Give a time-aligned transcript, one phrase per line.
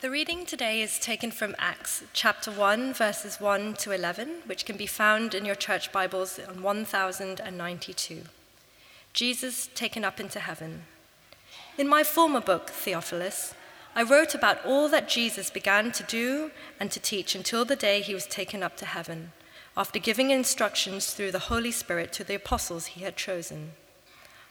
[0.00, 4.76] The reading today is taken from Acts chapter 1, verses 1 to 11, which can
[4.76, 8.22] be found in your church Bibles on 1092.
[9.12, 10.84] Jesus taken up into heaven.
[11.76, 13.54] In my former book, Theophilus,
[13.96, 18.00] I wrote about all that Jesus began to do and to teach until the day
[18.00, 19.32] he was taken up to heaven,
[19.76, 23.72] after giving instructions through the Holy Spirit to the apostles he had chosen.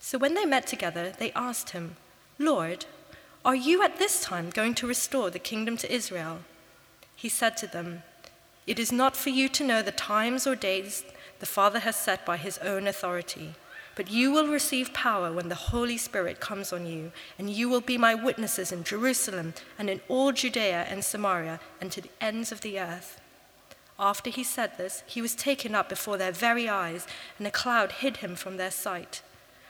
[0.00, 1.96] So when they met together, they asked him,
[2.38, 2.86] Lord,
[3.44, 6.38] are you at this time going to restore the kingdom to Israel?
[7.14, 8.02] He said to them,
[8.66, 11.04] It is not for you to know the times or days
[11.38, 13.54] the Father has set by his own authority,
[13.94, 17.82] but you will receive power when the Holy Spirit comes on you, and you will
[17.82, 22.52] be my witnesses in Jerusalem and in all Judea and Samaria and to the ends
[22.52, 23.20] of the earth.
[23.98, 27.06] After he said this, he was taken up before their very eyes,
[27.36, 29.20] and a cloud hid him from their sight.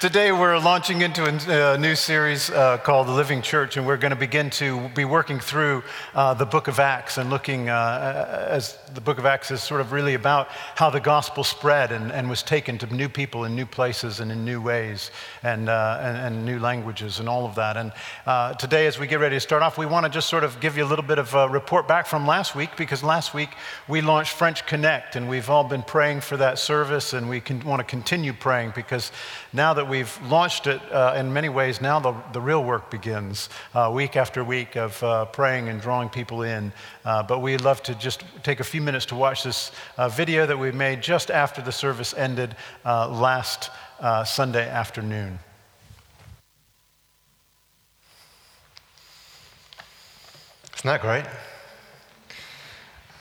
[0.00, 4.12] Today, we're launching into a new series uh, called The Living Church, and we're going
[4.12, 5.82] to begin to be working through
[6.14, 9.82] uh, the book of Acts and looking, uh, as the book of Acts is sort
[9.82, 13.54] of really about how the gospel spread and, and was taken to new people in
[13.54, 15.10] new places and in new ways
[15.42, 17.76] and, uh, and, and, new languages and all of that.
[17.76, 17.92] And
[18.24, 20.60] uh, today, as we get ready to start off, we want to just sort of
[20.60, 23.50] give you a little bit of a report back from last week because last week
[23.86, 27.60] we launched French Connect, and we've all been praying for that service, and we can,
[27.64, 29.12] want to continue praying because
[29.52, 33.50] now that we've launched it uh, in many ways, now the, the real work begins
[33.74, 36.72] uh, week after week of uh, praying and drawing people in.
[37.04, 40.46] Uh, but we'd love to just take a few minutes to watch this uh, video
[40.46, 43.70] that we made just after the service ended uh, last
[44.24, 45.38] Sunday afternoon.
[50.76, 51.24] Isn't that great?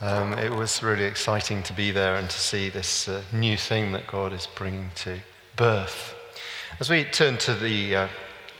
[0.03, 3.94] Um, it was really exciting to be there and to see this uh, new thing
[3.94, 5.19] that God is bringing to
[5.56, 6.12] birth.
[6.84, 8.08] As we turn to the uh,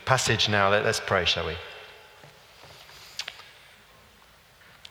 [0.06, 1.56] passage now, let, us pray, shall we?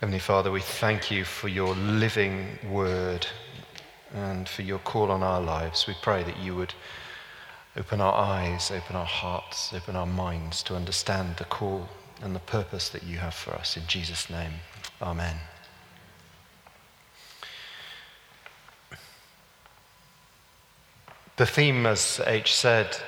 [0.01, 3.27] Heavenly Father, we thank you for your living word
[4.13, 5.87] and for your call on our lives.
[5.87, 6.75] We pray that you would
[7.75, 11.89] open our eyes, open our hearts, open our minds to understand the call
[12.21, 13.79] and the purpose that you have for us.
[13.79, 14.53] In Jesus' name,
[15.01, 15.37] amen.
[21.39, 22.99] The theme, as H said,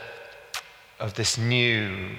[0.99, 2.11] of this new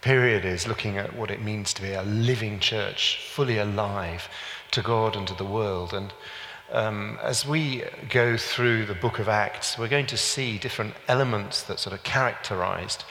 [0.00, 4.28] period is looking at what it means to be a living church, fully alive
[4.70, 5.92] to God and to the world.
[5.92, 6.12] And
[6.72, 11.62] um, as we go through the book of Acts, we're going to see different elements
[11.64, 13.04] that sort of characterized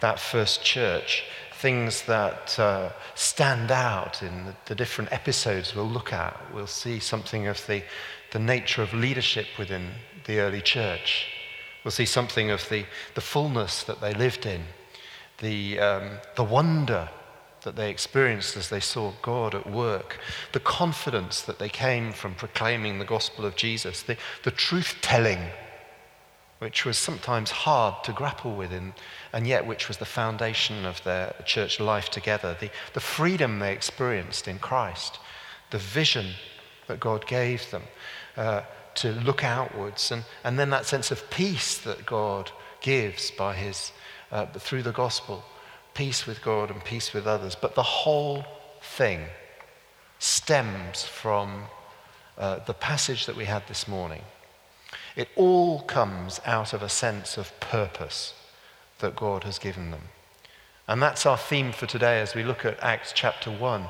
[0.00, 1.24] that first church,
[1.54, 6.38] things that uh, stand out in the, the different episodes we'll look at.
[6.54, 7.82] We'll see something of the,
[8.32, 9.90] the nature of leadership within
[10.24, 11.26] the early church.
[11.84, 14.62] We'll see something of the, the fullness that they lived in,
[15.38, 17.08] the, um, the wonder
[17.62, 20.18] that they experienced as they saw God at work,
[20.52, 25.40] the confidence that they came from proclaiming the gospel of Jesus, the, the truth telling,
[26.58, 28.94] which was sometimes hard to grapple with, in,
[29.32, 33.72] and yet which was the foundation of their church life together, the, the freedom they
[33.72, 35.18] experienced in Christ,
[35.70, 36.34] the vision
[36.86, 37.82] that God gave them.
[38.36, 38.62] Uh,
[38.96, 42.50] to look outwards, and, and then that sense of peace that God
[42.80, 43.92] gives by his,
[44.32, 45.44] uh, through the gospel
[45.94, 47.54] peace with God and peace with others.
[47.54, 48.44] But the whole
[48.80, 49.26] thing
[50.18, 51.64] stems from
[52.38, 54.22] uh, the passage that we had this morning.
[55.16, 58.34] It all comes out of a sense of purpose
[59.00, 60.02] that God has given them.
[60.86, 63.84] And that's our theme for today as we look at Acts chapter 1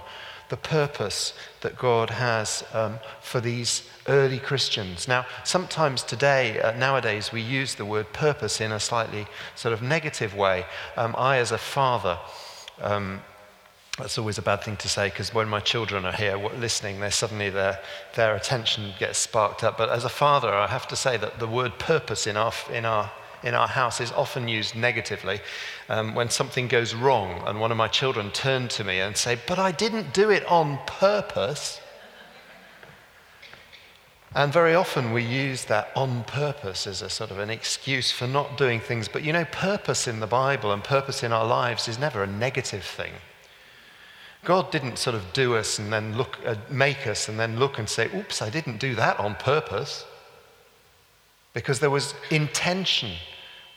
[0.50, 1.32] the purpose
[1.62, 5.08] that God has um, for these early Christians.
[5.08, 9.26] Now, sometimes today, uh, nowadays, we use the word purpose in a slightly
[9.56, 10.66] sort of negative way.
[10.96, 12.18] Um, I, as a father,
[12.82, 13.20] um,
[13.98, 17.10] That's always a bad thing to say because when my children are here listening, they
[17.10, 17.78] suddenly their,
[18.14, 19.76] their attention gets sparked up.
[19.76, 22.84] But as a father, I have to say that the word purpose in our, in
[22.84, 23.10] our,
[23.42, 25.40] in our house is often used negatively.
[25.88, 29.38] Um, when something goes wrong and one of my children turn to me and say,
[29.46, 31.80] But I didn't do it on purpose.
[34.32, 38.28] And very often we use that on purpose as a sort of an excuse for
[38.28, 39.08] not doing things.
[39.08, 42.28] But you know, purpose in the Bible and purpose in our lives is never a
[42.28, 43.12] negative thing.
[44.44, 47.78] God didn't sort of do us and then look, uh, make us and then look
[47.78, 50.04] and say, oops, I didn't do that on purpose.
[51.52, 53.10] Because there was intention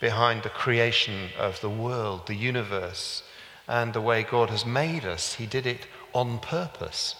[0.03, 3.23] behind the creation of the world, the universe,
[3.69, 5.35] and the way God has made us.
[5.35, 7.15] He did it on purpose.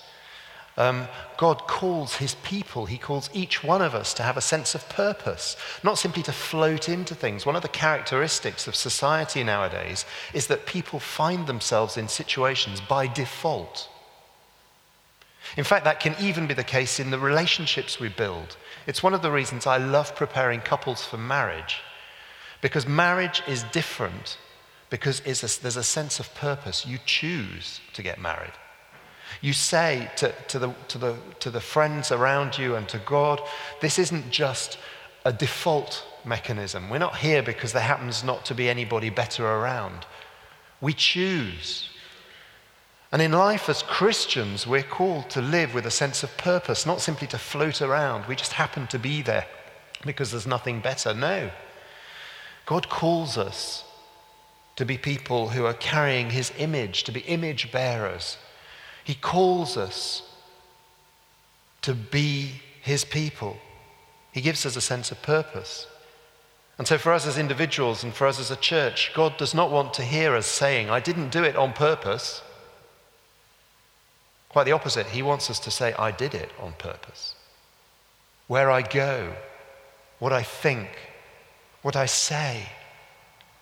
[0.75, 1.07] Um,
[1.37, 4.89] God calls his people, he calls each one of us to have a sense of
[4.89, 7.45] purpose, not simply to float into things.
[7.45, 10.03] One of the characteristics of society nowadays
[10.33, 13.87] is that people find themselves in situations by default.
[15.55, 18.57] In fact, that can even be the case in the relationships we build.
[18.87, 21.79] It's one of the reasons I love preparing couples for marriage,
[22.63, 24.37] because marriage is different
[24.89, 26.85] because a, there's a sense of purpose.
[26.85, 28.53] You choose to get married.
[29.41, 33.41] You say to, to, the, to, the, to the friends around you and to God,
[33.81, 34.77] this isn't just
[35.25, 36.89] a default mechanism.
[36.89, 40.05] We're not here because there happens not to be anybody better around.
[40.79, 41.89] We choose.
[43.11, 47.01] And in life as Christians, we're called to live with a sense of purpose, not
[47.01, 48.25] simply to float around.
[48.25, 49.47] We just happen to be there
[50.05, 51.13] because there's nothing better.
[51.13, 51.51] No.
[52.65, 53.83] God calls us
[54.75, 58.37] to be people who are carrying his image, to be image bearers,
[59.03, 60.23] he calls us
[61.81, 63.57] to be His people.
[64.31, 65.85] He gives us a sense of purpose.
[66.77, 69.69] And so, for us as individuals and for us as a church, God does not
[69.69, 72.41] want to hear us saying, I didn't do it on purpose.
[74.49, 75.07] Quite the opposite.
[75.07, 77.35] He wants us to say, I did it on purpose.
[78.47, 79.33] Where I go,
[80.19, 80.89] what I think,
[81.83, 82.67] what I say,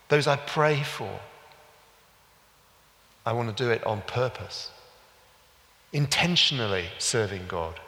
[0.08, 1.20] those I pray for,
[3.26, 4.70] I want to do it on purpose
[5.92, 7.78] intentionally serving God,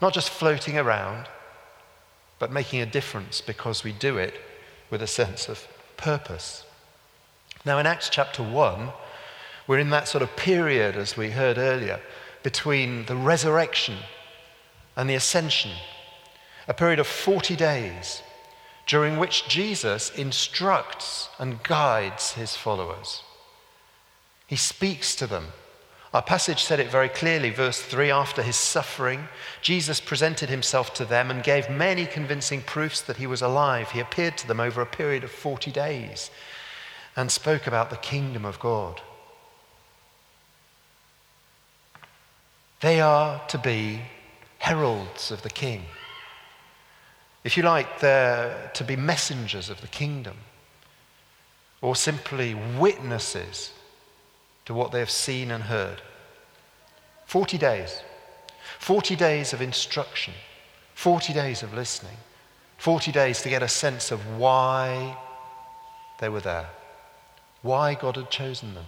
[0.00, 1.26] not just floating around,
[2.38, 4.34] but making a difference because we do it
[4.88, 5.66] with a sense of
[5.96, 6.64] purpose.
[7.64, 8.88] Now, in Acts chapter 1,
[9.66, 12.00] we're in that sort of period, as we heard earlier,
[12.42, 13.98] between the resurrection
[14.96, 15.72] and the ascension,
[16.66, 18.22] a period of 40 days
[18.90, 23.22] during which Jesus instructs and guides his followers.
[24.46, 25.52] He speaks to them
[26.12, 29.28] our passage said it very clearly, verse 3 after his suffering,
[29.62, 33.92] Jesus presented himself to them and gave many convincing proofs that he was alive.
[33.92, 36.30] He appeared to them over a period of 40 days
[37.14, 39.00] and spoke about the kingdom of God.
[42.80, 44.00] They are to be
[44.58, 45.84] heralds of the king.
[47.42, 50.36] If you like, they're to be messengers of the kingdom
[51.80, 53.72] or simply witnesses
[54.66, 56.02] to what they have seen and heard.
[57.26, 58.02] 40 days.
[58.78, 60.34] 40 days of instruction,
[60.94, 62.16] 40 days of listening,
[62.78, 65.16] 40 days to get a sense of why
[66.18, 66.70] they were there,
[67.62, 68.86] why God had chosen them.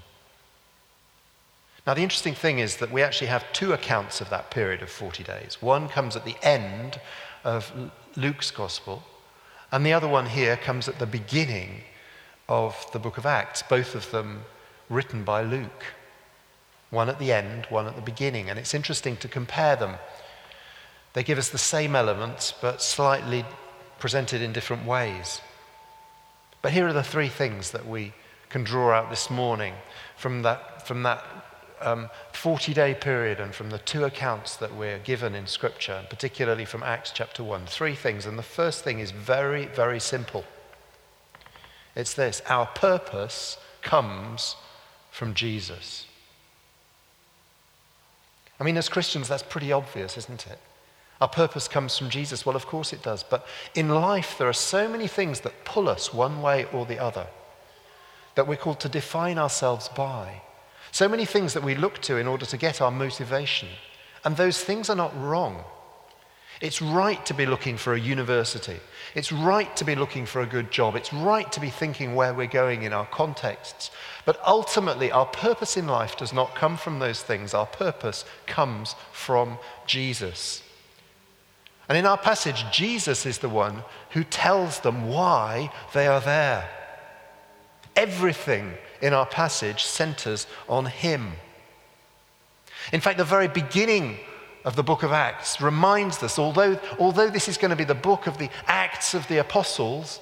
[1.87, 4.89] Now, the interesting thing is that we actually have two accounts of that period of
[4.89, 5.61] 40 days.
[5.61, 7.01] One comes at the end
[7.45, 7.73] of
[8.17, 9.03] Luke's gospel,
[9.71, 11.83] and the other one here comes at the beginning
[12.49, 14.45] of the book of Acts, both of them
[14.91, 15.85] written by Luke.
[16.91, 18.51] One at the end, one at the beginning.
[18.51, 19.95] And it's interesting to compare them.
[21.15, 23.47] They give us the same elements, but slightly
[23.99, 25.41] presented in different ways.
[26.61, 28.13] But here are the three things that we
[28.51, 29.75] can draw out this morning
[30.17, 31.25] from that, from that
[32.33, 36.65] 40 um, day period and from the two accounts that we're given in Scripture, particularly
[36.65, 37.67] from Acts chapter 1.
[37.67, 38.27] Three things.
[38.27, 40.45] And the first thing is very, very simple
[41.95, 44.57] it's this our purpose comes
[45.11, 46.07] from Jesus.
[48.59, 50.59] I mean, as Christians, that's pretty obvious, isn't it?
[51.21, 52.47] Our purpose comes from Jesus.
[52.47, 53.23] Well, of course it does.
[53.23, 56.99] But in life, there are so many things that pull us one way or the
[56.99, 57.27] other
[58.35, 60.43] that we're called to define ourselves by.
[60.93, 63.69] So many things that we look to in order to get our motivation.
[64.25, 65.65] And those things are not wrong.
[66.61, 68.79] It's right to be looking for a university.
[69.15, 70.95] It's right to be looking for a good job.
[70.95, 73.91] It's right to be thinking where we're going in our contexts.
[74.27, 77.53] But ultimately, our purpose in life does not come from those things.
[77.53, 80.63] Our purpose comes from Jesus.
[81.89, 86.69] And in our passage, Jesus is the one who tells them why they are there.
[87.97, 91.33] Everything in our passage centers on him.
[92.93, 94.19] In fact, the very beginning
[94.65, 97.95] of the book of Acts reminds us, although, although this is going to be the
[97.95, 100.21] book of the Acts of the Apostles,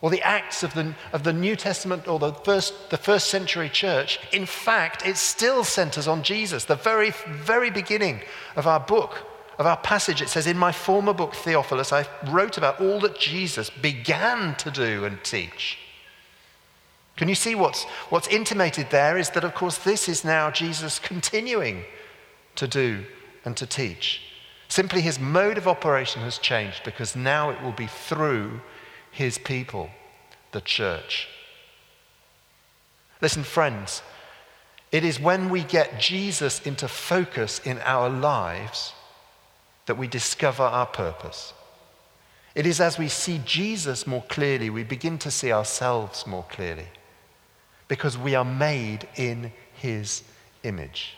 [0.00, 3.68] or the Acts of the, of the New Testament or the first, the first century
[3.68, 6.64] church, in fact, it still centers on Jesus.
[6.64, 8.20] The very, very beginning
[8.56, 9.26] of our book,
[9.58, 13.18] of our passage, it says, In my former book, Theophilus, I wrote about all that
[13.18, 15.78] Jesus began to do and teach.
[17.20, 20.98] Can you see what's, what's intimated there is that, of course, this is now Jesus
[20.98, 21.84] continuing
[22.54, 23.04] to do
[23.44, 24.22] and to teach.
[24.68, 28.62] Simply his mode of operation has changed because now it will be through
[29.10, 29.90] his people,
[30.52, 31.28] the church.
[33.20, 34.00] Listen, friends,
[34.90, 38.94] it is when we get Jesus into focus in our lives
[39.84, 41.52] that we discover our purpose.
[42.54, 46.86] It is as we see Jesus more clearly, we begin to see ourselves more clearly
[47.90, 50.22] because we are made in his
[50.62, 51.16] image.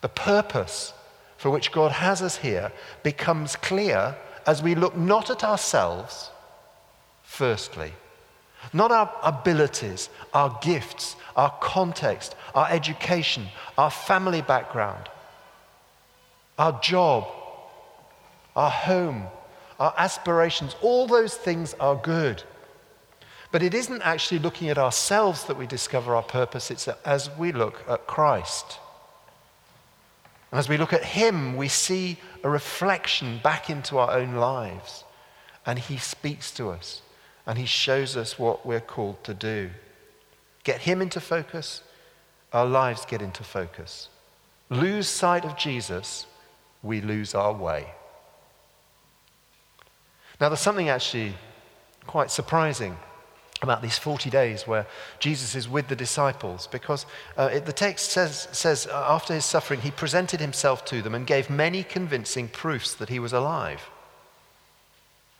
[0.00, 0.92] The purpose
[1.36, 2.72] for which God has us here
[3.04, 4.16] becomes clear
[4.48, 6.30] as we look not at ourselves,
[7.22, 7.92] firstly,
[8.72, 13.46] not our abilities, our gifts, our context, our education,
[13.78, 15.08] our family background,
[16.58, 17.28] our job,
[18.56, 19.22] our home,
[19.78, 22.42] our aspirations, all those things are good.
[23.50, 27.52] But it isn't actually looking at ourselves that we discover our purpose, it's as we
[27.52, 28.78] look at Christ.
[30.50, 35.04] And as we look at Him, we see a reflection back into our own lives.
[35.64, 37.02] And He speaks to us
[37.46, 39.70] and He shows us what we're called to do.
[40.64, 41.82] Get Him into focus,
[42.52, 44.08] our lives get into focus.
[44.70, 46.26] Lose sight of Jesus,
[46.82, 47.86] we lose our way.
[50.40, 51.34] Now, there's something actually
[52.06, 52.96] quite surprising
[53.60, 54.86] about these 40 days where
[55.18, 59.44] Jesus is with the disciples because uh, it, the text says, says uh, after his
[59.44, 63.90] suffering, he presented himself to them and gave many convincing proofs that he was alive.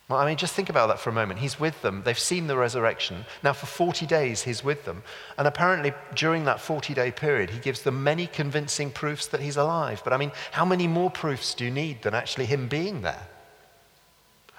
[0.09, 1.41] Well, I mean, just think about that for a moment.
[1.41, 2.03] He's with them.
[2.03, 3.27] They've seen the resurrection.
[3.45, 5.03] Now, for 40 days, he's with them.
[5.37, 9.59] And apparently, during that 40 day period, he gives them many convincing proofs that he's
[9.59, 10.01] alive.
[10.03, 13.29] But I mean, how many more proofs do you need than actually him being there?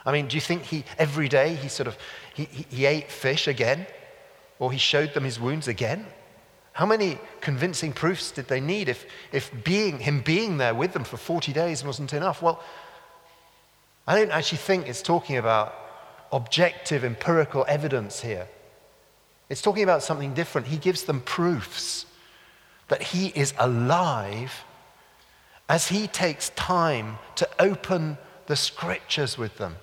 [0.06, 1.98] I mean, do you think he, every day, he sort of,
[2.34, 3.86] he, he, ate fish again?
[4.58, 6.06] Or he showed them his wounds again?
[6.74, 11.04] How many convincing proofs did they need if, if being, him being there with them
[11.04, 12.42] for 40 days wasn't enough?
[12.42, 12.64] Well,
[14.08, 15.76] I don't actually think it's talking about
[16.32, 18.48] objective, empirical evidence here.
[19.50, 20.68] It's talking about something different.
[20.68, 22.06] He gives them proofs
[22.88, 24.64] that he is alive
[25.68, 29.76] as he takes time to open the scriptures with them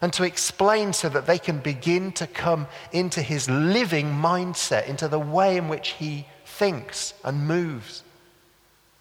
[0.00, 5.08] and to explain so that they can begin to come into his living mindset, into
[5.08, 8.02] the way in which he thinks and moves.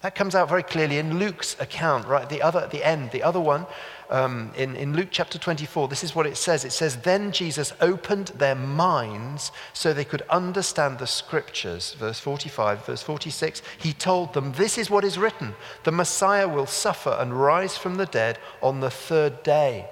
[0.01, 2.29] That comes out very clearly in Luke's account, right?
[2.29, 3.65] The other at the end, the other one,
[4.09, 6.63] um, in, in Luke chapter 24, this is what it says.
[6.63, 11.95] It says, Then Jesus opened their minds so they could understand the scriptures.
[11.95, 13.61] Verse 45, verse 46.
[13.77, 15.53] He told them, This is what is written
[15.83, 19.85] the Messiah will suffer and rise from the dead on the third day.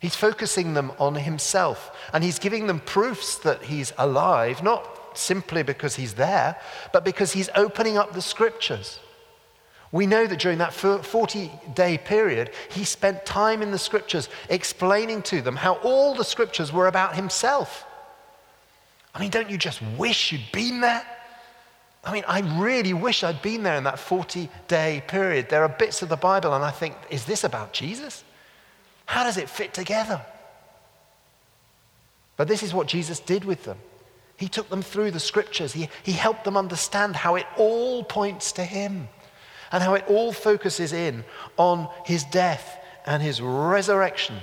[0.00, 5.62] He's focusing them on himself and he's giving them proofs that he's alive, not simply
[5.62, 6.56] because he's there,
[6.92, 9.00] but because he's opening up the scriptures.
[9.90, 15.22] We know that during that 40 day period, he spent time in the scriptures explaining
[15.22, 17.86] to them how all the scriptures were about himself.
[19.14, 21.04] I mean, don't you just wish you'd been there?
[22.04, 25.48] I mean, I really wish I'd been there in that 40 day period.
[25.48, 28.22] There are bits of the Bible, and I think, is this about Jesus?
[29.08, 30.20] How does it fit together?
[32.36, 33.78] But this is what Jesus did with them.
[34.36, 38.52] He took them through the scriptures, he, he helped them understand how it all points
[38.52, 39.08] to Him
[39.72, 41.24] and how it all focuses in
[41.56, 44.36] on His death and His resurrection.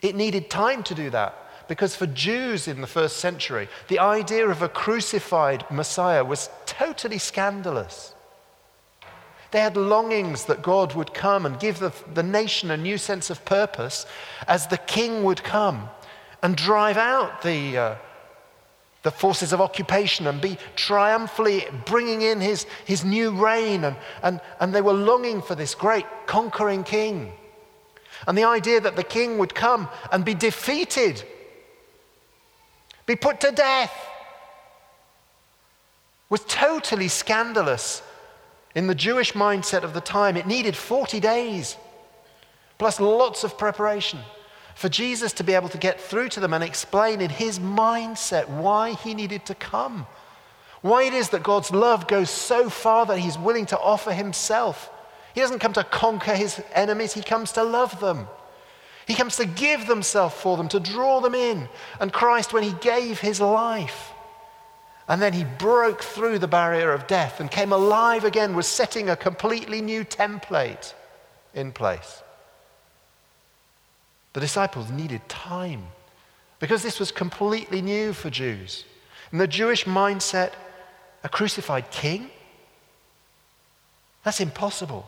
[0.00, 4.48] It needed time to do that because for Jews in the first century, the idea
[4.48, 8.11] of a crucified Messiah was totally scandalous.
[9.52, 13.28] They had longings that God would come and give the, the nation a new sense
[13.28, 14.06] of purpose
[14.48, 15.90] as the king would come
[16.42, 17.94] and drive out the, uh,
[19.02, 23.84] the forces of occupation and be triumphantly bringing in his, his new reign.
[23.84, 27.30] And, and, and they were longing for this great conquering king.
[28.26, 31.22] And the idea that the king would come and be defeated,
[33.04, 33.92] be put to death,
[36.30, 38.02] was totally scandalous
[38.74, 41.76] in the Jewish mindset of the time, it needed 40 days,
[42.78, 44.20] plus lots of preparation,
[44.74, 48.48] for Jesus to be able to get through to them and explain in his mindset
[48.48, 50.06] why he needed to come,
[50.80, 54.90] Why it is that God's love goes so far that he's willing to offer himself.
[55.34, 58.26] He doesn't come to conquer his enemies, he comes to love them.
[59.06, 61.68] He comes to give himself for them, to draw them in.
[62.00, 64.11] And Christ, when he gave his life,
[65.12, 69.10] and then he broke through the barrier of death and came alive again, was setting
[69.10, 70.94] a completely new template
[71.52, 72.22] in place.
[74.32, 75.82] The disciples needed time
[76.60, 78.86] because this was completely new for Jews.
[79.32, 80.52] In the Jewish mindset,
[81.22, 82.30] a crucified king?
[84.24, 85.06] That's impossible.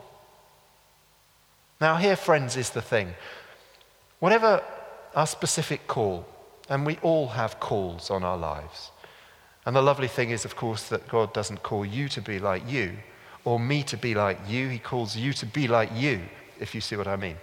[1.81, 3.15] Now, here, friends, is the thing.
[4.19, 4.63] Whatever
[5.15, 6.27] our specific call,
[6.69, 8.91] and we all have calls on our lives.
[9.67, 12.71] And the lovely thing is, of course, that God doesn't call you to be like
[12.71, 12.93] you
[13.45, 14.69] or me to be like you.
[14.69, 16.21] He calls you to be like you,
[16.61, 17.37] if you see what I mean.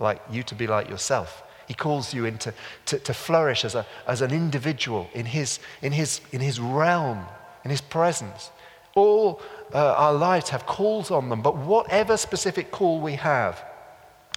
[0.00, 1.42] Like you to be like yourself.
[1.66, 2.54] He calls you into
[2.86, 7.24] to, to flourish as, a, as an individual in his, in, his, in his realm,
[7.64, 8.50] in his presence.
[8.94, 9.40] All
[9.72, 13.62] uh, our lives have calls on them, but whatever specific call we have,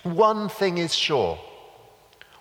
[0.03, 1.39] one thing is sure.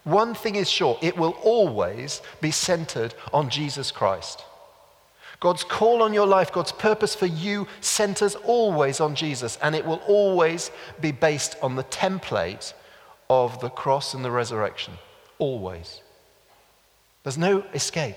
[0.04, 4.45] One thing is sure it will always be centered on Jesus Christ.
[5.40, 9.87] God's call on your life, God's purpose for you centers always on Jesus, and it
[9.87, 10.70] will always
[11.00, 12.75] be based on the template
[13.30, 14.94] of the cross and the resurrection.
[15.38, 16.02] Always.
[17.23, 18.16] There's no escape.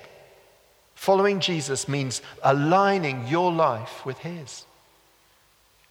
[0.96, 4.65] Following Jesus means aligning your life with His.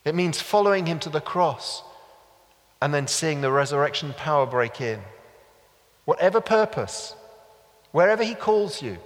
[0.05, 1.83] It means following Him to the cross
[2.83, 5.01] and then seeing the resurrection power break in.
[6.05, 7.15] Whatever purpose,
[7.93, 8.99] wherever He calls you,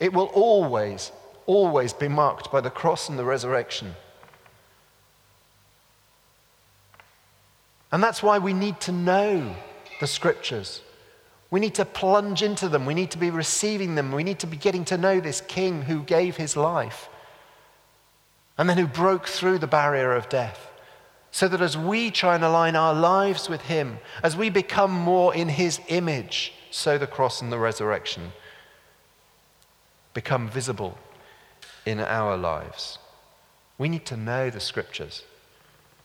[0.00, 1.10] it will always
[1.46, 3.94] always be marked by the cross and the resurrection.
[7.92, 9.54] And that's why we need to know
[10.00, 10.82] the scriptures.
[11.50, 12.84] We need to plunge into them.
[12.84, 14.12] We need to be receiving them.
[14.12, 17.08] We need to be getting to know this king who gave his life
[18.58, 20.70] and then who broke through the barrier of death.
[21.30, 25.34] So that as we try and align our lives with him, as we become more
[25.34, 28.32] in his image, so the cross and the resurrection
[30.14, 30.98] become visible
[31.86, 32.98] in our lives.
[33.78, 35.22] We need to know the scriptures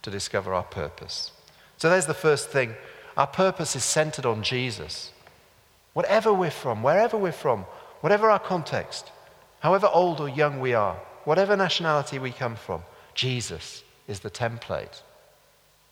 [0.04, 1.32] to discover our purpose.
[1.78, 2.76] So there's the first thing.
[3.18, 5.12] Our purpose is centered on Jesus.
[5.94, 7.66] Whatever we're from, wherever we're from,
[8.00, 9.12] whatever our context,
[9.60, 15.02] however old or young we are, whatever nationality we come from, Jesus is the template.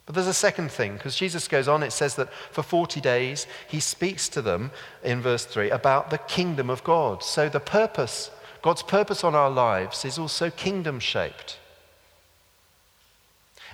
[0.05, 3.45] But there's a second thing, because Jesus goes on, it says that for 40 days
[3.67, 4.71] he speaks to them
[5.03, 7.23] in verse 3 about the kingdom of God.
[7.23, 11.59] So the purpose God's purpose on our lives is also kingdom shaped.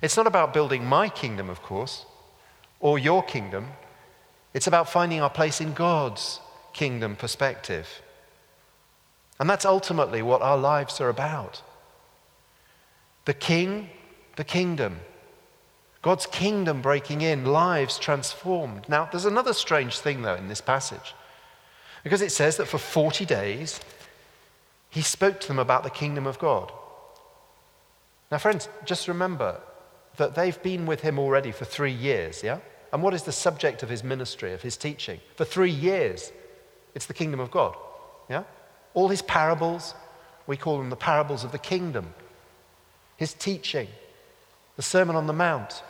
[0.02, 2.06] It's not about building my kingdom, of course,
[2.80, 3.68] or your kingdom.
[4.54, 6.40] It's about finding our place in God's
[6.74, 8.02] kingdom perspective.
[9.40, 11.62] And that's ultimately what our lives are about.
[13.26, 13.90] The king,
[14.36, 15.00] the kingdom.
[16.02, 18.88] God's kingdom breaking in, lives transformed.
[18.88, 21.16] Now, there's another strange thing, though, in this passage.
[22.04, 23.80] Because it says that for 40 days,
[24.96, 26.72] he spoke to them about the kingdom of God.
[28.32, 29.60] Now, friends, just remember
[30.16, 32.60] that they've been with him already for three years, yeah?
[32.94, 35.20] And what is the subject of his ministry, of his teaching?
[35.36, 36.32] For three years,
[36.96, 37.76] it's the kingdom of God,
[38.30, 38.44] yeah?
[38.94, 39.96] All his parables,
[40.48, 42.14] we call them the parables of the kingdom.
[43.18, 43.90] His teaching,
[44.78, 45.84] the Sermon on the Mount,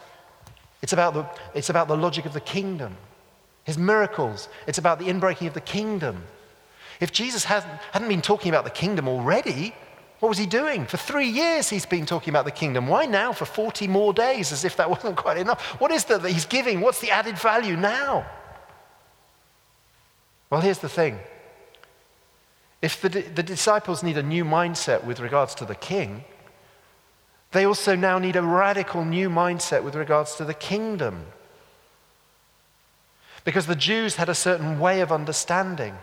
[0.82, 2.98] it's about the, it's about the logic of the kingdom.
[3.65, 6.24] His miracles, it's about the inbreaking of the kingdom.
[6.99, 9.75] If Jesus hadn't, hadn't been talking about the kingdom already,
[10.19, 10.86] what was he doing?
[10.86, 12.88] For three years he's been talking about the kingdom.
[12.88, 15.62] Why now for 40 more days as if that wasn't quite enough?
[15.79, 16.81] What is that he's giving?
[16.81, 18.25] What's the added value now?
[20.49, 21.19] Well, here's the thing.
[22.81, 26.23] If the, the disciples need a new mindset with regards to the king,
[27.51, 31.25] they also now need a radical new mindset with regards to the kingdom.
[33.43, 35.95] Because the Jews had a certain way of understanding.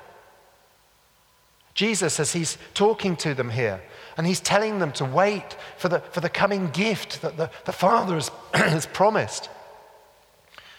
[1.75, 3.81] Jesus, as he's talking to them here,
[4.17, 7.73] and he's telling them to wait for the, for the coming gift that the, the
[7.73, 9.49] Father has, has promised,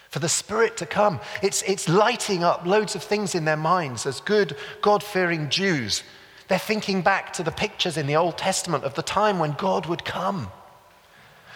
[0.08, 1.18] for the Spirit to come.
[1.42, 6.04] It's, it's lighting up loads of things in their minds as good, God fearing Jews.
[6.46, 9.86] They're thinking back to the pictures in the Old Testament of the time when God
[9.86, 10.52] would come.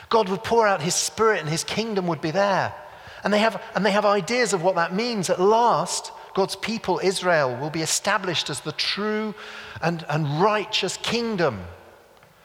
[0.09, 2.75] God would pour out his Spirit and his kingdom would be there.
[3.23, 5.29] And they have, and they have ideas of what that means.
[5.29, 9.35] At last, God's people, Israel, will be established as the true
[9.83, 11.61] and, and righteous kingdom,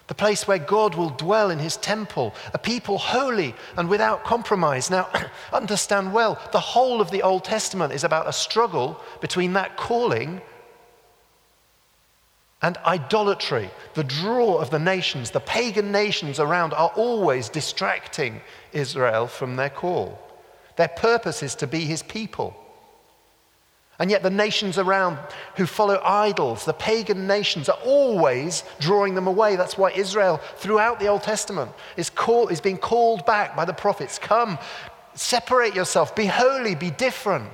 [0.07, 4.89] the place where God will dwell in his temple, a people holy and without compromise.
[4.89, 5.07] Now,
[5.53, 10.41] understand well, the whole of the Old Testament is about a struggle between that calling
[12.63, 19.27] and idolatry, the draw of the nations, the pagan nations around, are always distracting Israel
[19.27, 20.19] from their call.
[20.77, 22.57] Their purpose is to be his people.
[23.99, 25.19] And yet, the nations around
[25.55, 29.55] who follow idols, the pagan nations, are always drawing them away.
[29.55, 33.73] That's why Israel, throughout the Old Testament, is, call, is being called back by the
[33.73, 34.57] prophets Come,
[35.13, 37.49] separate yourself, be holy, be different,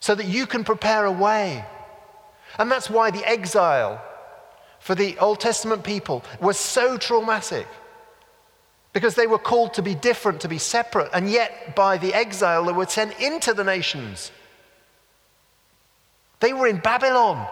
[0.00, 1.64] so that you can prepare a way.
[2.58, 4.02] And that's why the exile
[4.80, 7.68] for the Old Testament people was so traumatic.
[8.92, 12.64] Because they were called to be different, to be separate, and yet by the exile
[12.64, 14.32] they were sent into the nations.
[16.40, 17.46] They were in Babylon.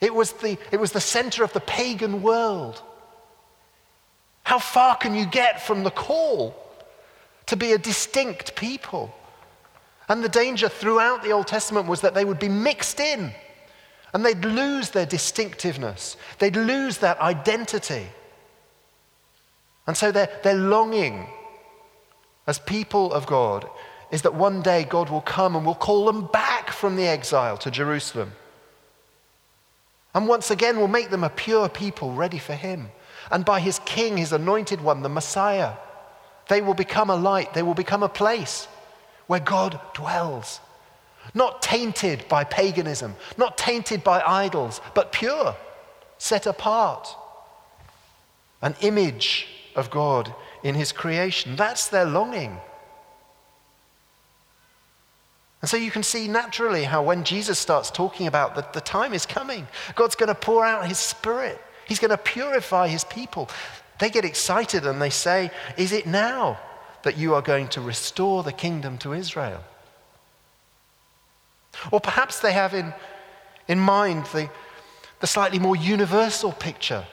[0.00, 2.82] It was the, it was the center of the pagan world.
[4.42, 6.54] How far can you get from the call
[7.46, 9.14] to be a distinct people?
[10.08, 13.32] And the danger throughout the Old Testament was that they would be mixed in
[14.12, 18.06] and they'd lose their distinctiveness, they'd lose that identity.
[19.86, 21.26] And so their, their longing
[22.46, 23.68] as people of God
[24.10, 27.56] is that one day God will come and will call them back from the exile
[27.58, 28.32] to Jerusalem.
[30.14, 32.88] And once again will make them a pure people ready for Him.
[33.30, 35.72] And by His King, His anointed one, the Messiah,
[36.48, 38.68] they will become a light, they will become a place
[39.26, 40.60] where God dwells.
[41.34, 45.56] Not tainted by paganism, not tainted by idols, but pure,
[46.18, 47.08] set apart.
[48.62, 51.56] An image of God in His creation.
[51.56, 52.58] That's their longing.
[55.62, 59.14] And so you can see naturally how when Jesus starts talking about that the time
[59.14, 61.60] is coming, God's going to pour out his spirit.
[61.86, 63.48] He's going to purify his people.
[63.98, 66.58] They get excited and they say, Is it now
[67.02, 69.62] that you are going to restore the kingdom to Israel?
[71.90, 72.92] Or perhaps they have in,
[73.68, 74.50] in mind the,
[75.20, 77.06] the slightly more universal picture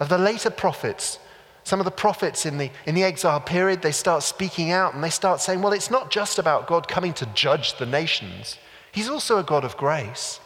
[0.00, 1.18] of the later prophets
[1.64, 5.02] some of the prophets in the, in the exile period, they start speaking out and
[5.02, 8.58] they start saying, well, it's not just about God coming to judge the nations.
[8.90, 10.40] He's also a God of grace.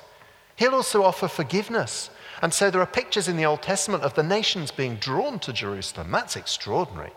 [0.57, 2.11] He'll also offer forgiveness.
[2.43, 5.53] And so there are pictures in the Old Testament of the nations being drawn to
[5.53, 6.13] Jerusalem.
[6.13, 7.13] That's extraordinary.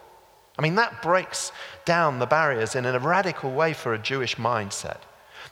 [0.58, 1.52] I mean, that breaks
[1.86, 5.00] down the barriers in a radical way for a Jewish mindset.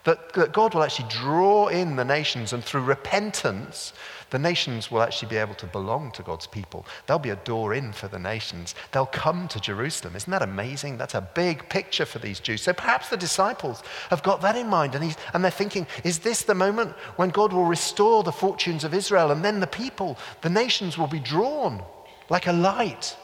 [0.04, 3.92] That, that God will actually draw in the nations, and through repentance,
[4.30, 6.84] the nations will actually be able to belong to God's people.
[7.06, 8.74] There'll be a door in for the nations.
[8.92, 10.16] They'll come to Jerusalem.
[10.16, 10.98] Isn't that amazing?
[10.98, 12.62] That's a big picture for these Jews.
[12.62, 16.42] So perhaps the disciples have got that in mind and, and they're thinking, is this
[16.42, 20.50] the moment when God will restore the fortunes of Israel and then the people, the
[20.50, 21.82] nations will be drawn
[22.28, 23.16] like a light?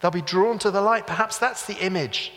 [0.00, 1.06] They'll be drawn to the light.
[1.06, 2.32] Perhaps that's the image.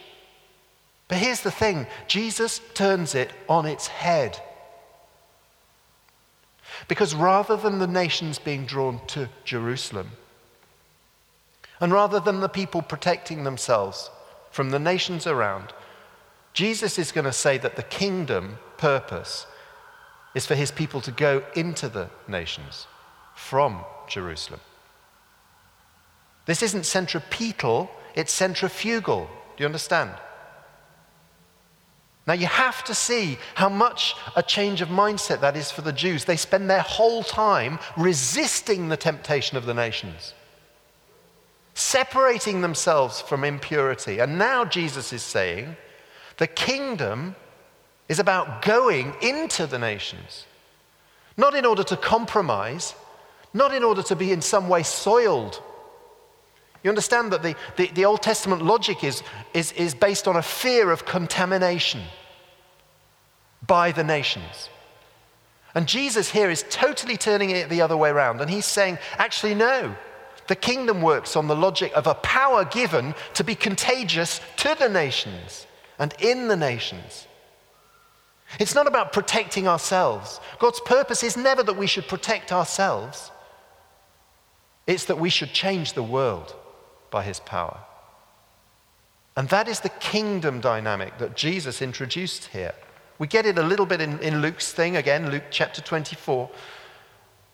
[1.09, 4.41] But here's the thing Jesus turns it on its head.
[6.87, 10.11] Because rather than the nations being drawn to Jerusalem,
[11.79, 14.09] and rather than the people protecting themselves
[14.51, 15.73] from the nations around,
[16.53, 19.45] Jesus is going to say that the kingdom purpose
[20.35, 22.87] is for his people to go into the nations
[23.35, 24.59] from Jerusalem.
[26.45, 29.29] This isn't centripetal, it's centrifugal.
[29.55, 30.11] Do you understand?
[32.29, 35.91] Now, you have to see how much a change of mindset that is for the
[35.91, 36.25] Jews.
[36.25, 40.35] They spend their whole time resisting the temptation of the nations,
[41.73, 44.19] separating themselves from impurity.
[44.19, 45.75] And now Jesus is saying
[46.37, 47.35] the kingdom
[48.07, 50.45] is about going into the nations,
[51.35, 52.93] not in order to compromise,
[53.55, 55.63] not in order to be in some way soiled.
[56.83, 59.23] You understand that the, the, the Old Testament logic is,
[59.55, 62.01] is, is based on a fear of contamination
[63.65, 64.69] by the nations.
[65.75, 68.41] And Jesus here is totally turning it the other way around.
[68.41, 69.95] And he's saying, actually, no.
[70.47, 74.89] The kingdom works on the logic of a power given to be contagious to the
[74.89, 75.67] nations
[75.99, 77.27] and in the nations.
[78.59, 80.39] It's not about protecting ourselves.
[80.57, 83.31] God's purpose is never that we should protect ourselves,
[84.87, 86.55] it's that we should change the world
[87.11, 87.77] by his power.
[89.37, 92.73] And that is the kingdom dynamic that Jesus introduced here.
[93.19, 96.49] We get it a little bit in, in Luke's thing, again, Luke chapter 24,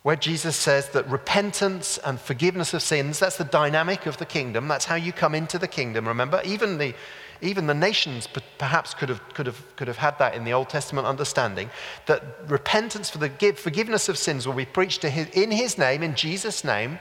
[0.04, 4.68] where Jesus says that repentance and forgiveness of sins, that's the dynamic of the kingdom.
[4.68, 6.08] That's how you come into the kingdom.
[6.08, 6.94] Remember, even the,
[7.42, 10.70] even the nations perhaps could have, could, have, could have had that in the Old
[10.70, 11.72] Testament understanding
[12.06, 16.14] that repentance for the forgiveness of sins will be preached his, in his name, in
[16.14, 17.00] Jesus' name,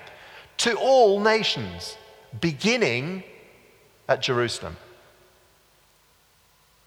[0.57, 1.99] to all nations,
[2.41, 3.25] beginning
[4.09, 4.79] at Jerusalem.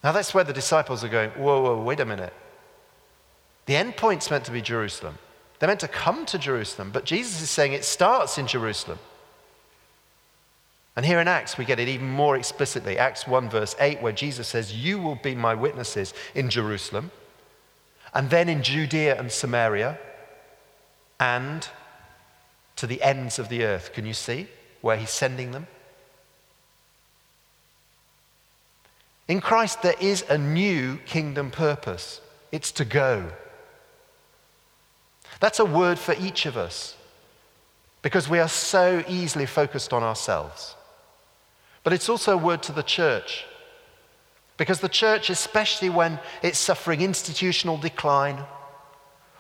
[0.08, 2.32] Now that's where the disciples are going, whoa, whoa, wait a minute.
[3.66, 5.18] The end point's meant to be Jerusalem.
[5.60, 9.00] They're meant to come to Jerusalem, but Jesus is saying it starts in Jerusalem.
[10.96, 12.98] And here in Acts, we get it even more explicitly.
[12.98, 17.12] Acts 1, verse 8, where Jesus says, You will be my witnesses in Jerusalem,
[18.14, 20.00] and then in Judea and Samaria,
[21.20, 21.68] and
[22.78, 23.92] to the ends of the earth.
[23.92, 24.48] Can you see
[24.80, 25.68] where he's sending them?
[29.28, 33.30] In Christ, there is a new kingdom purpose it's to go.
[35.40, 36.96] That's a word for each of us
[38.02, 40.76] because we are so easily focused on ourselves.
[41.84, 43.46] But it's also a word to the church
[44.56, 48.44] because the church, especially when it's suffering institutional decline,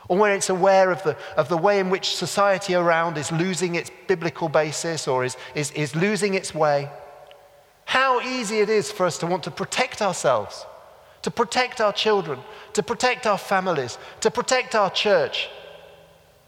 [0.09, 3.75] or when it's aware of the, of the way in which society around is losing
[3.75, 6.89] its biblical basis or is, is, is losing its way,
[7.87, 10.65] how easy it is for us to want to protect ourselves,
[11.21, 12.37] to protect our children,
[12.73, 15.49] to protect our families, to protect our church,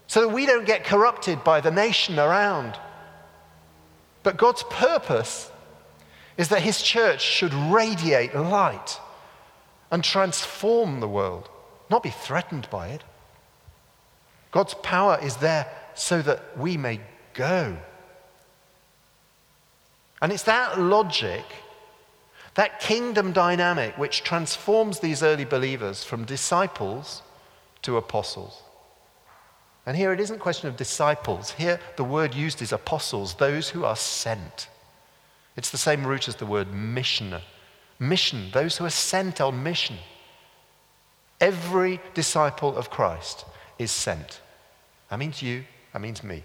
[0.06, 2.78] so that we don't get corrupted by the nation around.
[4.22, 5.50] But God's purpose
[6.36, 9.00] is that His church should radiate light
[9.90, 11.48] and transform the world,
[11.88, 13.02] not be threatened by it.
[14.50, 17.00] God's power is there so that we may
[17.32, 17.78] go.
[20.20, 21.44] And it's that logic,
[22.54, 27.22] that kingdom dynamic, which transforms these early believers from disciples
[27.82, 28.62] to apostles.
[29.86, 31.52] And here it isn't a question of disciples.
[31.52, 34.68] Here the word used is apostles, those who are sent.
[35.56, 37.40] It's the same root as the word missioner.
[37.98, 39.96] Mission, those who are sent on mission.
[41.40, 43.46] Every disciple of Christ
[43.78, 44.40] is sent.
[45.08, 46.44] That means you, that means me.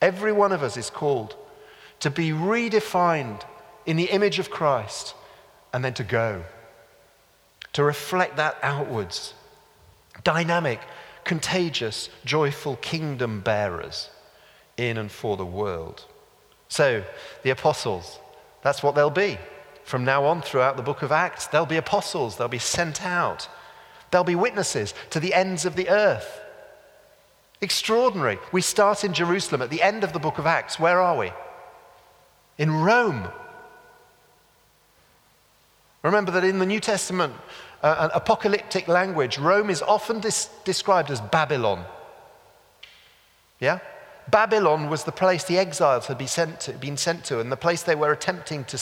[0.00, 1.36] Every one of us is called
[2.02, 3.42] to be redefined
[3.86, 5.14] in the image of Christ
[5.72, 6.42] and then to go,
[7.72, 9.34] to reflect that outwards.
[10.24, 10.80] Dynamic,
[11.22, 14.10] contagious, joyful kingdom bearers
[14.76, 16.04] in and for the world.
[16.68, 17.04] So,
[17.44, 18.18] the apostles,
[18.62, 19.38] that's what they'll be.
[19.84, 23.48] From now on, throughout the book of Acts, they'll be apostles, they'll be sent out,
[24.10, 26.40] they'll be witnesses to the ends of the earth.
[27.60, 28.40] Extraordinary.
[28.50, 30.80] We start in Jerusalem at the end of the book of Acts.
[30.80, 31.30] Where are we?
[32.62, 33.26] In Rome.
[36.04, 37.34] Remember that in the New Testament,
[37.82, 41.84] uh, an apocalyptic language, Rome is often dis- described as Babylon.
[43.58, 43.80] Yeah?
[44.30, 47.56] Babylon was the place the exiles had been sent, to, been sent to, and the
[47.56, 48.78] place they were attempting to,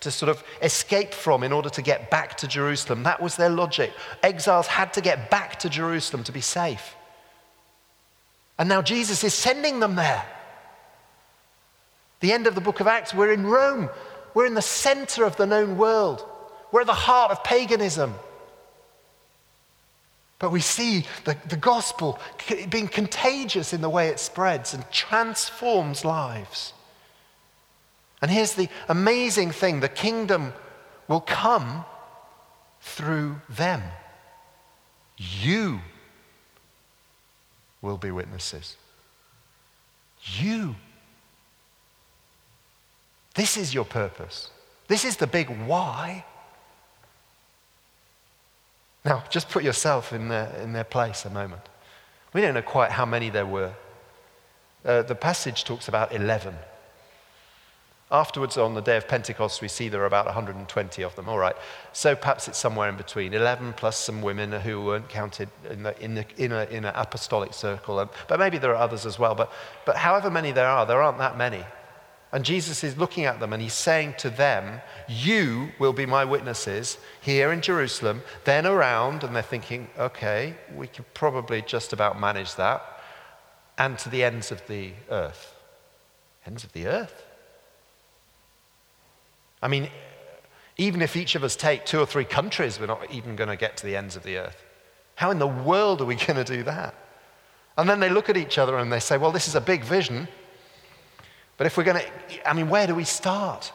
[0.00, 3.02] to sort of escape from in order to get back to Jerusalem.
[3.04, 3.94] That was their logic.
[4.22, 6.96] Exiles had to get back to Jerusalem to be safe.
[8.58, 10.22] And now Jesus is sending them there.
[12.22, 13.90] The end of the book of Acts, we're in Rome.
[14.32, 16.24] We're in the center of the known world.
[16.70, 18.14] We're at the heart of paganism.
[20.38, 22.20] But we see the, the gospel
[22.70, 26.72] being contagious in the way it spreads and transforms lives.
[28.22, 30.52] And here's the amazing thing the kingdom
[31.08, 31.84] will come
[32.80, 33.82] through them.
[35.16, 35.80] You
[37.80, 38.76] will be witnesses.
[40.22, 40.76] You.
[43.34, 44.50] This is your purpose.
[44.88, 46.24] This is the big why.
[49.04, 51.62] Now, just put yourself in their, in their place a moment.
[52.32, 53.72] We don't know quite how many there were.
[54.84, 56.54] Uh, the passage talks about 11.
[58.10, 61.28] Afterwards, on the day of Pentecost, we see there are about 120 of them.
[61.28, 61.56] All right.
[61.94, 65.98] So perhaps it's somewhere in between 11 plus some women who weren't counted in the,
[66.02, 68.06] in the in a, in an apostolic circle.
[68.28, 69.34] But maybe there are others as well.
[69.34, 69.50] But,
[69.86, 71.64] but however many there are, there aren't that many.
[72.32, 76.24] And Jesus is looking at them and he's saying to them, You will be my
[76.24, 79.22] witnesses here in Jerusalem, then around.
[79.22, 82.82] And they're thinking, Okay, we could probably just about manage that.
[83.76, 85.54] And to the ends of the earth.
[86.46, 87.24] Ends of the earth?
[89.62, 89.88] I mean,
[90.78, 93.56] even if each of us take two or three countries, we're not even going to
[93.56, 94.64] get to the ends of the earth.
[95.16, 96.94] How in the world are we going to do that?
[97.76, 99.84] And then they look at each other and they say, well, this is a big
[99.84, 100.28] vision.
[101.62, 103.70] But if we're going to, I mean, where do we start?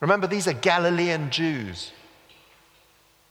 [0.00, 1.90] Remember, these are Galilean Jews.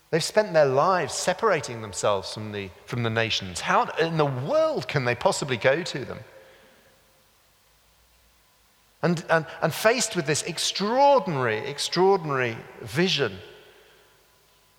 [0.09, 3.59] They've spent their lives separating themselves from the, from the nations.
[3.59, 6.17] How in the world can they possibly go to them?
[9.03, 13.37] And, and, and faced with this extraordinary, extraordinary vision,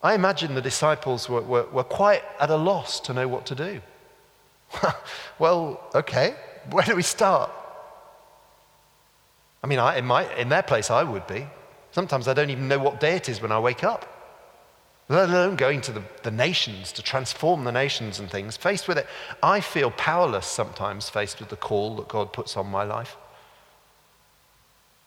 [0.03, 3.55] I imagine the disciples were, were, were quite at a loss to know what to
[3.55, 3.81] do.
[5.39, 6.35] well, okay,
[6.73, 7.53] where do we start?
[9.69, 11.47] I mean, I, in, my, in their place, I would be.
[11.91, 14.07] Sometimes I don't even know what day it is when I wake up.
[15.11, 18.57] let alone going to the, the nations to transform the nations and things.
[18.57, 19.07] Faced with it,
[19.43, 23.19] I feel powerless sometimes faced with the call that God puts on my life.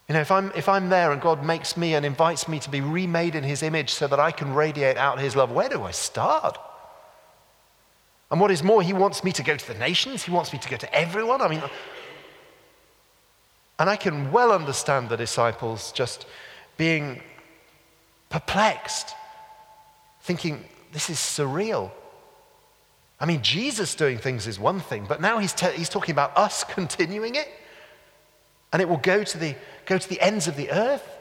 [0.08, 2.70] You know, if I'm, if I'm there and God makes me and invites me to
[2.70, 5.82] be remade in his image so that I can radiate out his love, where do
[5.82, 6.60] I start?
[8.30, 10.60] And what is more, he wants me to go to the nations, he wants me
[10.60, 11.42] to go to everyone.
[11.42, 11.64] I mean,
[13.82, 16.28] and I can well understand the disciples just
[16.78, 17.20] being
[18.30, 19.16] perplexed,
[20.22, 20.64] thinking,
[20.94, 21.90] this is surreal.
[23.20, 26.38] I mean, Jesus doing things is one thing, but now he's, te- he's talking about
[26.38, 27.50] us continuing it.
[28.72, 29.56] And it will go to, the,
[29.88, 31.18] go to the ends of the earth.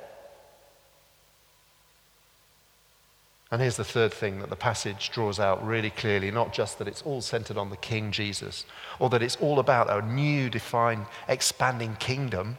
[3.50, 6.86] And here's the third thing that the passage draws out really clearly not just that
[6.86, 8.64] it's all centered on the King Jesus,
[9.00, 12.58] or that it's all about a new, defined, expanding kingdom,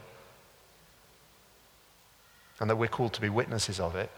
[2.60, 4.10] and that we're called to be witnesses of it.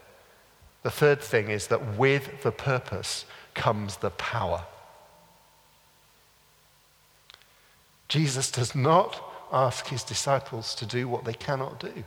[0.83, 4.65] The third thing is that with the purpose comes the power.
[8.07, 9.19] Jesus does not
[9.51, 12.03] ask his disciples to do what they cannot do.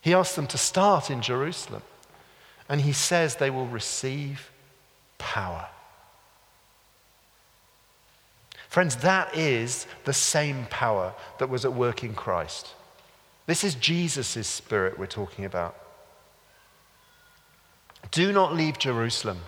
[0.00, 1.82] He asks them to start in Jerusalem.
[2.68, 4.50] And he says they will receive
[5.16, 5.68] power.
[8.68, 12.74] Friends, that is the same power that was at work in Christ.
[13.46, 15.74] This is Jesus' spirit we're talking about.
[18.10, 19.38] Do not leave Jerusalem,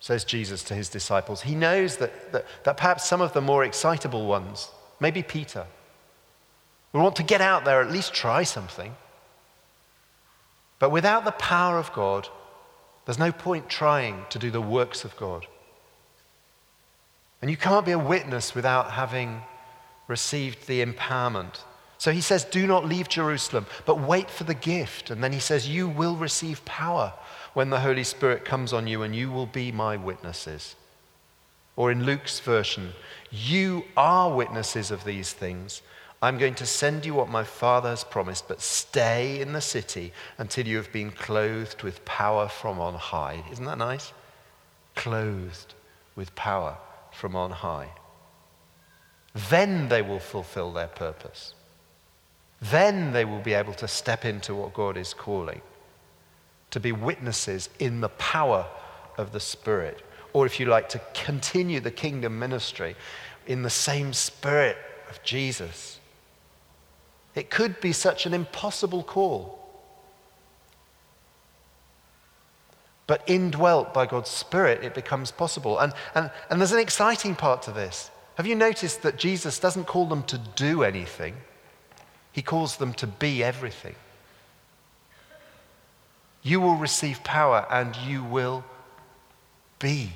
[0.00, 1.42] says Jesus to his disciples.
[1.42, 5.66] He knows that, that, that perhaps some of the more excitable ones, maybe Peter,
[6.92, 8.96] will want to get out there, at least try something.
[10.78, 12.28] But without the power of God,
[13.06, 15.46] there's no point trying to do the works of God.
[17.40, 19.42] And you can't be a witness without having
[20.08, 21.60] received the empowerment.
[21.98, 25.10] So he says, Do not leave Jerusalem, but wait for the gift.
[25.10, 27.12] And then he says, You will receive power
[27.54, 30.74] when the Holy Spirit comes on you, and you will be my witnesses.
[31.76, 32.92] Or in Luke's version,
[33.30, 35.80] You are witnesses of these things.
[36.22, 40.12] I'm going to send you what my Father has promised, but stay in the city
[40.38, 43.44] until you have been clothed with power from on high.
[43.52, 44.12] Isn't that nice?
[44.94, 45.74] Clothed
[46.14, 46.78] with power
[47.12, 47.90] from on high.
[49.50, 51.52] Then they will fulfill their purpose.
[52.62, 55.60] Then they will be able to step into what God is calling
[56.70, 58.66] to be witnesses in the power
[59.18, 60.02] of the Spirit.
[60.32, 62.96] Or if you like, to continue the kingdom ministry
[63.46, 64.76] in the same Spirit
[65.08, 65.95] of Jesus.
[67.36, 69.52] It could be such an impossible call.
[73.06, 75.78] But indwelt by God's Spirit, it becomes possible.
[75.78, 78.10] And, and, and there's an exciting part to this.
[78.36, 81.34] Have you noticed that Jesus doesn't call them to do anything?
[82.32, 83.94] He calls them to be everything.
[86.42, 88.64] You will receive power and you will
[89.78, 90.12] be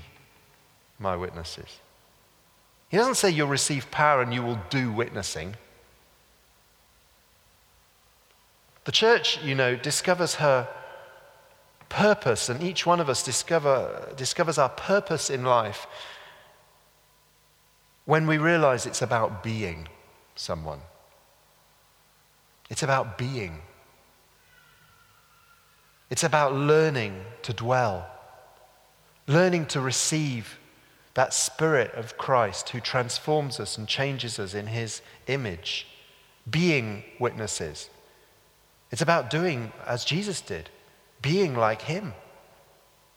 [0.98, 1.80] my witnesses.
[2.88, 5.54] He doesn't say you'll receive power and you will do witnessing.
[8.84, 10.68] The church, you know, discovers her
[11.88, 15.86] purpose, and each one of us discover, discovers our purpose in life
[18.06, 19.88] when we realize it's about being
[20.34, 20.80] someone.
[22.70, 23.60] It's about being.
[26.08, 28.08] It's about learning to dwell,
[29.26, 30.58] learning to receive
[31.14, 35.86] that Spirit of Christ who transforms us and changes us in His image,
[36.48, 37.90] being witnesses.
[38.90, 40.68] It's about doing as Jesus did,
[41.22, 42.14] being like him.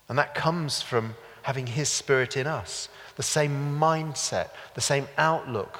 [0.08, 5.78] And that comes from having his spirit in us, the same mindset, the same outlook,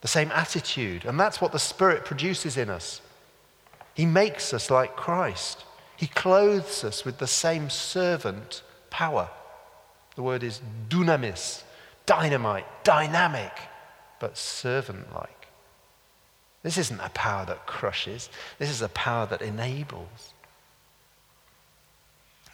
[0.00, 1.04] the same attitude.
[1.04, 3.00] And that's what the spirit produces in us.
[3.94, 5.64] He makes us like Christ.
[5.96, 9.28] He clothes us with the same servant power.
[10.16, 11.62] The word is dunamis,
[12.06, 13.52] dynamite, dynamic,
[14.18, 15.39] but servant like.
[16.62, 20.34] This isn't a power that crushes, this is a power that enables.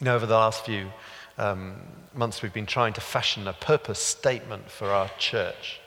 [0.01, 0.91] You know, over the last few
[1.39, 1.77] um,
[2.15, 5.81] months, we've been trying to fashion a purpose statement for our church.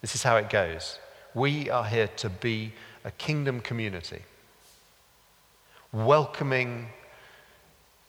[0.00, 0.98] This is how it goes
[1.34, 2.72] We are here to be
[3.04, 4.22] a kingdom community,
[5.92, 6.88] welcoming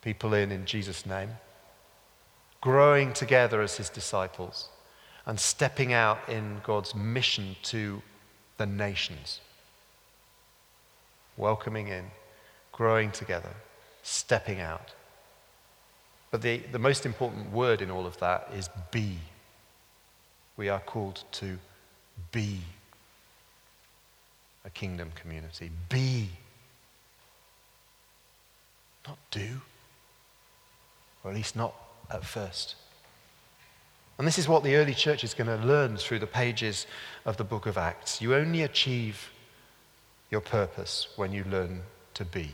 [0.01, 1.30] people in in Jesus' name,
[2.62, 4.70] growing together as his disciples,
[5.26, 8.01] and stepping out in God's mission to
[8.58, 9.39] the nations.
[11.38, 12.06] Welcoming in,
[12.72, 13.51] growing together,
[14.03, 14.93] stepping out.
[16.32, 19.18] But the, the most important word in all of that is be.
[20.58, 21.58] We are called to
[22.32, 22.60] be
[24.64, 25.70] a kingdom community.
[25.89, 26.30] Be.
[29.08, 29.62] Not do.
[31.24, 31.74] or at least not
[32.10, 32.76] at first.
[34.18, 36.88] And this is what the early church is going to learn through the pages
[37.26, 38.22] of the book of Acts.
[38.22, 39.32] You only achieve
[40.32, 41.82] your purpose when you learn
[42.13, 42.51] to be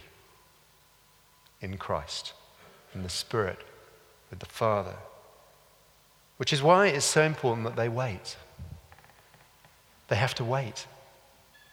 [1.62, 2.34] in Christ,
[2.96, 3.60] in the Spirit,
[4.30, 4.96] with the Father.
[6.38, 8.38] Which is why it's so important that they wait.
[10.08, 10.88] They have to wait.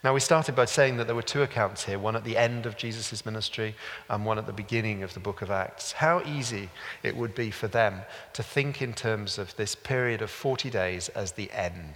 [0.01, 2.65] Now, we started by saying that there were two accounts here one at the end
[2.65, 3.75] of Jesus' ministry
[4.07, 5.91] and one at the beginning of the book of Acts.
[5.91, 6.69] How easy
[7.03, 8.01] it would be for them
[8.33, 11.95] to think in terms of this period of 40 days as the end.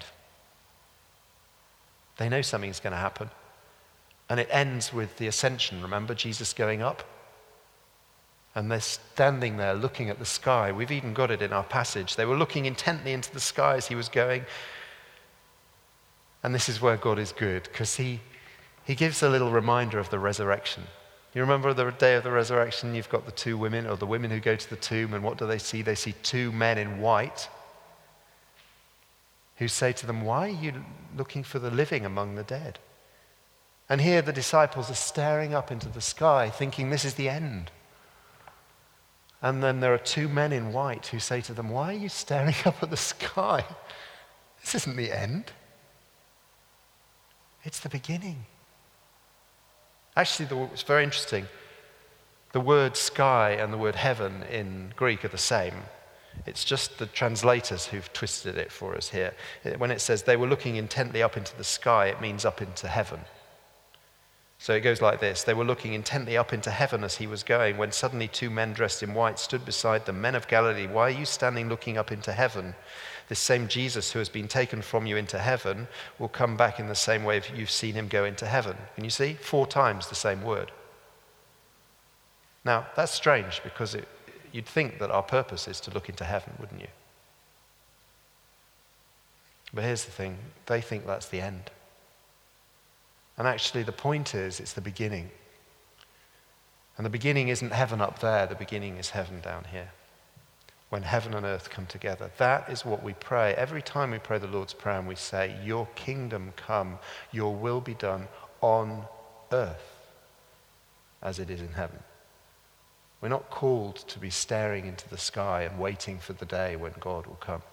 [2.17, 3.29] They know something's going to happen.
[4.29, 5.81] And it ends with the ascension.
[5.81, 7.03] Remember Jesus going up?
[8.55, 10.71] And they're standing there looking at the sky.
[10.71, 12.15] We've even got it in our passage.
[12.15, 14.45] They were looking intently into the sky as he was going.
[16.43, 18.19] And this is where God is good, because he,
[18.83, 20.83] he gives a little reminder of the resurrection.
[21.33, 22.93] You remember the day of the resurrection?
[22.93, 25.37] You've got the two women, or the women who go to the tomb, and what
[25.37, 25.81] do they see?
[25.81, 27.47] They see two men in white
[29.57, 30.73] who say to them, Why are you
[31.15, 32.79] looking for the living among the dead?
[33.89, 37.71] And here the disciples are staring up into the sky, thinking this is the end.
[39.41, 42.09] And then there are two men in white who say to them, Why are you
[42.09, 43.65] staring up at the sky?
[44.61, 45.51] This isn't the end.
[47.63, 48.45] It's the beginning.
[50.15, 51.47] Actually, the, it's very interesting.
[52.51, 55.73] The word sky and the word heaven in Greek are the same.
[56.45, 59.33] It's just the translators who've twisted it for us here.
[59.77, 62.87] When it says they were looking intently up into the sky, it means up into
[62.87, 63.21] heaven.
[64.59, 67.43] So it goes like this They were looking intently up into heaven as he was
[67.43, 70.21] going, when suddenly two men dressed in white stood beside them.
[70.21, 72.75] Men of Galilee, why are you standing looking up into heaven?
[73.29, 75.87] This same Jesus who has been taken from you into heaven
[76.19, 78.75] will come back in the same way you've seen him go into heaven.
[78.95, 79.33] Can you see?
[79.33, 80.71] Four times the same word.
[82.65, 84.07] Now, that's strange because it,
[84.51, 86.87] you'd think that our purpose is to look into heaven, wouldn't you?
[89.73, 91.71] But here's the thing they think that's the end.
[93.37, 95.31] And actually, the point is, it's the beginning.
[96.97, 99.89] And the beginning isn't heaven up there, the beginning is heaven down here
[100.93, 102.29] when heaven and earth come together.
[102.37, 103.55] That is what we pray.
[103.55, 106.99] Every time we pray the Lord's Prayer and we say, Your kingdom come,
[107.31, 108.27] your will be done
[108.61, 109.05] on
[109.51, 109.91] earth
[111.23, 111.97] as it is in heaven.
[113.21, 116.93] We're not called to be staring into the sky and waiting for the day when
[116.99, 117.63] God will come.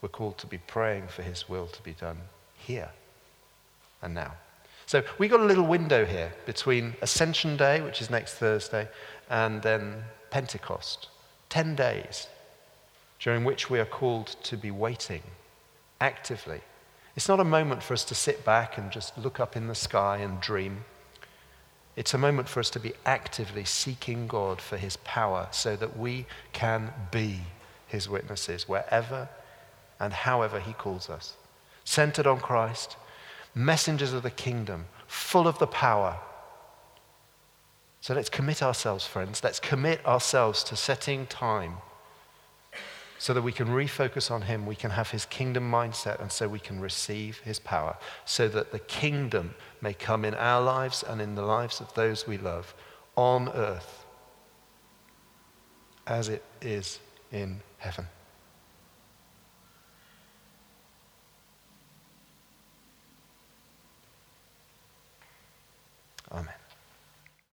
[0.00, 2.18] We're called to be praying for his will to be done
[2.56, 2.90] here
[4.02, 4.32] and now.
[4.86, 8.88] So we got a little window here between Ascension Day, which is next Thursday,
[9.30, 11.06] and then Pentecost.
[11.50, 12.28] 10 days
[13.22, 15.22] during which we are called to be waiting
[16.00, 16.60] actively.
[17.14, 19.76] It's not a moment for us to sit back and just look up in the
[19.76, 20.84] sky and dream.
[21.94, 25.96] It's a moment for us to be actively seeking God for his power so that
[25.96, 27.42] we can be
[27.86, 29.28] his witnesses wherever
[30.00, 31.34] and however he calls us.
[31.84, 32.96] Centered on Christ,
[33.54, 36.16] messengers of the kingdom, full of the power.
[38.00, 39.44] So let's commit ourselves, friends.
[39.44, 41.76] Let's commit ourselves to setting time
[43.22, 46.48] so that we can refocus on Him, we can have His kingdom mindset, and so
[46.48, 51.22] we can receive His power, so that the kingdom may come in our lives and
[51.22, 52.74] in the lives of those we love
[53.14, 54.04] on earth
[56.08, 56.98] as it is
[57.30, 58.08] in heaven.
[66.32, 66.61] Amen.